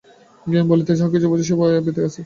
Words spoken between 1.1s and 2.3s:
কিছু বুঝায়, সবই বেদে আছে।